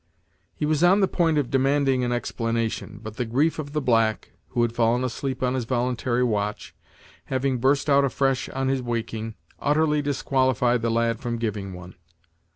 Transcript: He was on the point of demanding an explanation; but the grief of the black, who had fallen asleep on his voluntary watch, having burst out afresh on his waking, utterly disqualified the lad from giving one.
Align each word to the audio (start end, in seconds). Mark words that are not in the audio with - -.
He 0.55 0.65
was 0.65 0.83
on 0.83 0.99
the 0.99 1.07
point 1.07 1.37
of 1.37 1.51
demanding 1.51 2.03
an 2.03 2.11
explanation; 2.11 2.97
but 3.03 3.17
the 3.17 3.23
grief 3.25 3.59
of 3.59 3.71
the 3.71 3.81
black, 3.83 4.31
who 4.47 4.63
had 4.63 4.73
fallen 4.73 5.03
asleep 5.03 5.43
on 5.43 5.53
his 5.53 5.65
voluntary 5.65 6.23
watch, 6.23 6.73
having 7.25 7.59
burst 7.59 7.87
out 7.87 8.03
afresh 8.03 8.49
on 8.49 8.67
his 8.67 8.81
waking, 8.81 9.35
utterly 9.59 10.01
disqualified 10.01 10.81
the 10.81 10.89
lad 10.89 11.19
from 11.19 11.37
giving 11.37 11.73
one. 11.73 11.93